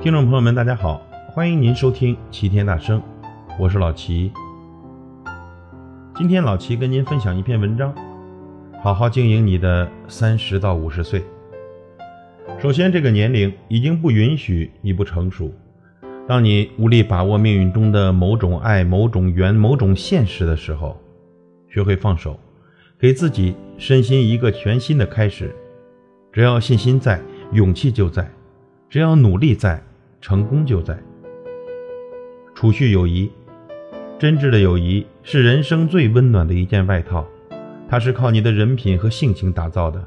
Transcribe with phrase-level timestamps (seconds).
[0.00, 3.02] 听众朋友们，大家好，欢迎您收听齐天大圣，
[3.58, 4.30] 我是老齐。
[6.14, 7.92] 今天老齐跟您分享一篇文章，
[8.80, 11.24] 好好经营你的三十到五十岁。
[12.60, 15.52] 首先，这个年龄已经不允许你不成熟。
[16.28, 20.96] 当你无力把握命运中的某种爱、某种缘、某种现实的时候，
[21.68, 22.38] 学会放手，
[23.00, 25.52] 给自己身心一个全新的开始。
[26.32, 28.22] 只要信心在，勇气就在；
[28.88, 29.82] 只要努力在。
[30.20, 30.98] 成功就在。
[32.56, 33.30] 储蓄友谊，
[34.18, 37.24] 真挚的友谊是人生最温暖的一件外套，
[37.88, 40.04] 它是靠你的人品和性情打造的。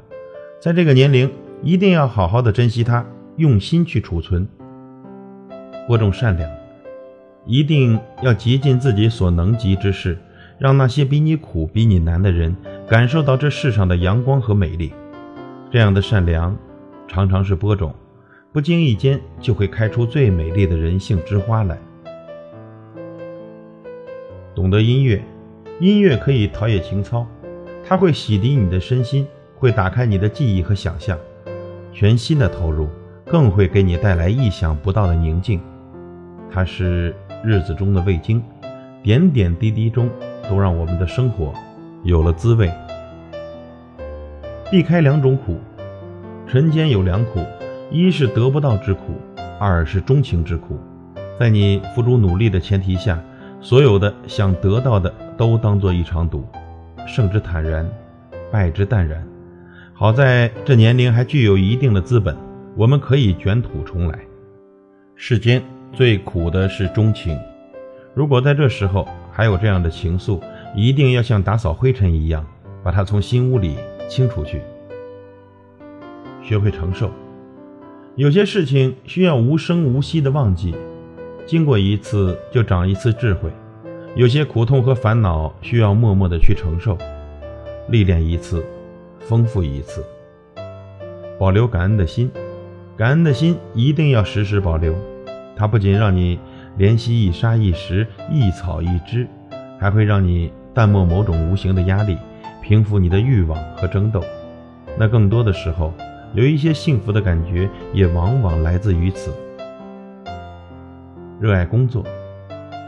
[0.60, 1.32] 在这个年龄，
[1.62, 3.04] 一定要好好的珍惜它，
[3.36, 4.46] 用心去储存。
[5.88, 6.50] 播种善良，
[7.46, 10.18] 一定要极尽自己所能及之事，
[10.58, 12.54] 让那些比你苦、比你难的人
[12.86, 14.92] 感受到这世上的阳光和美丽。
[15.70, 16.54] 这样的善良，
[17.08, 17.94] 常常是播种。
[18.52, 21.78] 不经意间就会开出最美丽的人性之花来。
[24.54, 25.22] 懂得音乐，
[25.80, 27.26] 音乐可以陶冶情操，
[27.82, 31.18] 它会洗涤你的身心，会打开你的记忆和想象。
[31.94, 32.88] 全新的投入，
[33.24, 35.58] 更会给你带来意想不到的宁静。
[36.50, 38.42] 它是日子中的味精，
[39.02, 40.10] 点点滴滴中
[40.46, 41.54] 都让我们的生活
[42.04, 42.70] 有了滋味。
[44.70, 45.58] 避开两种苦，
[46.46, 47.40] 人间有两苦。
[47.92, 49.20] 一是得不到之苦，
[49.60, 50.80] 二是钟情之苦。
[51.38, 53.22] 在你付出努力的前提下，
[53.60, 56.42] 所有的想得到的都当做一场赌，
[57.06, 57.86] 胜之坦然，
[58.50, 59.22] 败之淡然。
[59.92, 62.34] 好在这年龄还具有一定的资本，
[62.74, 64.18] 我们可以卷土重来。
[65.14, 65.62] 世间
[65.92, 67.38] 最苦的是钟情，
[68.14, 70.40] 如果在这时候还有这样的情愫，
[70.74, 72.42] 一定要像打扫灰尘一样，
[72.82, 73.76] 把它从心屋里
[74.08, 74.62] 清出去。
[76.42, 77.10] 学会承受。
[78.14, 80.74] 有些事情需要无声无息的忘记，
[81.46, 83.48] 经过一次就长一次智慧；
[84.14, 86.98] 有些苦痛和烦恼需要默默的去承受，
[87.88, 88.62] 历练一次，
[89.18, 90.04] 丰富一次。
[91.38, 92.30] 保留感恩的心，
[92.98, 94.94] 感恩的心一定要时时保留。
[95.56, 96.38] 它不仅让你
[96.78, 99.26] 怜惜一沙一石一草一枝，
[99.80, 102.18] 还会让你淡漠某种无形的压力，
[102.62, 104.22] 平复你的欲望和争斗。
[104.98, 105.94] 那更多的时候。
[106.34, 109.30] 有一些幸福的感觉，也往往来自于此。
[111.38, 112.02] 热爱工作，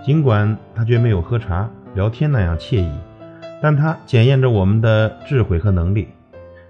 [0.03, 2.91] 尽管它绝没有喝茶聊天那样惬意，
[3.61, 6.09] 但它检验着我们的智慧和能力，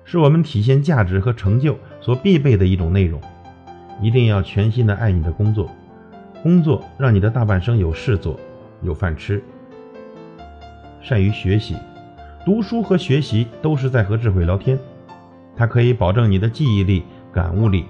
[0.04, 3.20] 是我们体现价值和成就所必备的一种内容。
[4.02, 5.70] 一定要全心的爱你的工作，
[6.42, 8.36] 工作让你的大半生有事做，
[8.82, 9.40] 有饭吃。
[11.00, 11.76] 善于学习，
[12.44, 14.76] 读书和学习都是在和智慧聊天。
[15.56, 17.84] 它可以保证你的记忆力、感悟力，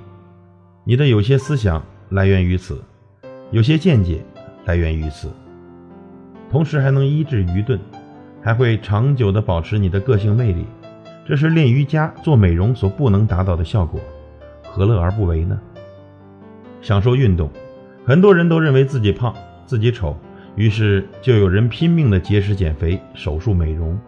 [0.84, 2.82] 你的有些思想来源于此，
[3.50, 4.22] 有些见解
[4.66, 5.28] 来源于此，
[6.50, 7.78] 同时还能医治愚钝，
[8.42, 10.66] 还会长久地保持你的个性魅力。
[11.26, 13.98] 这是练瑜伽、做美容所不能达到的效果，
[14.62, 15.58] 何乐而不为呢？
[16.82, 17.50] 享受运动，
[18.04, 20.14] 很多人都认为自己胖、自己丑，
[20.54, 23.98] 于是就有人拼命地节食减肥、手术美容。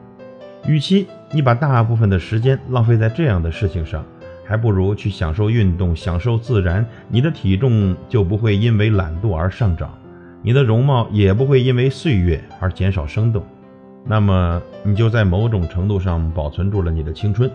[0.67, 4.05] 与其你把大部分的时间浪费在这样的事情上，
[4.45, 6.85] 还不如去享受运动，享受自然。
[7.09, 9.97] 你的体重就不会因为懒惰而上涨，
[10.43, 13.45] 你的容貌也不会因为岁月而减少生动。
[14.05, 17.51] 那么，你就在某种程度上保存住了你的青春、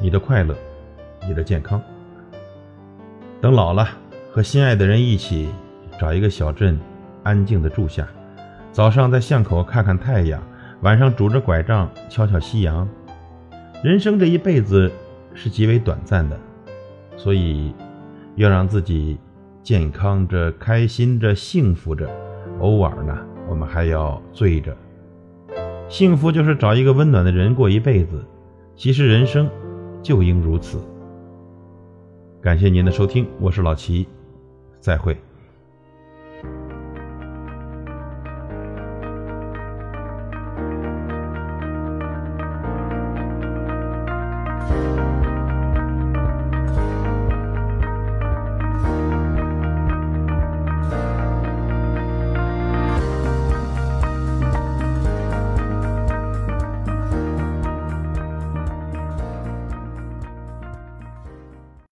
[0.00, 0.56] 你的快乐、
[1.26, 1.80] 你的健康。
[3.40, 3.88] 等老了，
[4.32, 5.48] 和心爱的人一起
[6.00, 6.78] 找一个小镇，
[7.22, 8.06] 安静的住下，
[8.72, 10.42] 早上在巷口看看太阳。
[10.82, 12.88] 晚上拄着拐杖瞧瞧夕阳，
[13.82, 14.90] 人生这一辈子
[15.34, 16.38] 是极为短暂的，
[17.16, 17.74] 所以
[18.34, 19.18] 要让自己
[19.62, 22.08] 健康着、开心着、幸福着。
[22.60, 24.76] 偶尔呢，我们还要醉着。
[25.88, 28.24] 幸福就是找一个温暖的人过一辈子。
[28.74, 29.48] 其实人生
[30.02, 30.78] 就应如此。
[32.42, 34.06] 感谢您的收听，我是老齐，
[34.78, 35.16] 再会。